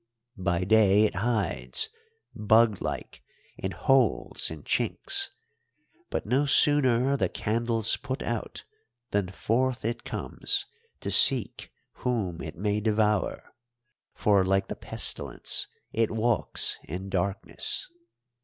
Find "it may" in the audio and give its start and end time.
12.41-12.79